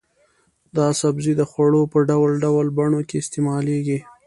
[0.77, 3.99] دا سبزی د خوړو په ډول ډول بڼو کې استعمالېږي.